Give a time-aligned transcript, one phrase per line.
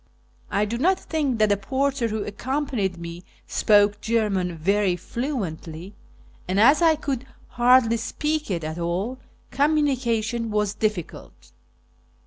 [0.49, 5.93] I do not think that the porter who accompanied me spoke German very fluently,
[6.47, 9.19] and, as I could hardly speak it at all,
[9.51, 11.51] communication was difficult.